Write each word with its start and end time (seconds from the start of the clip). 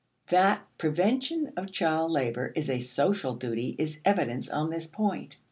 That 0.29 0.65
prevention 0.79 1.53
of 1.55 1.71
child 1.71 2.09
labor 2.09 2.51
is 2.55 2.71
a 2.71 2.79
social 2.79 3.35
duty 3.35 3.75
is 3.77 4.01
evidence 4.03 4.49
on 4.49 4.71
this 4.71 4.87
point. 4.87 5.37